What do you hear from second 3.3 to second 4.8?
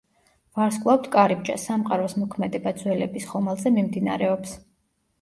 ხომალდზე მიმდინარეობს.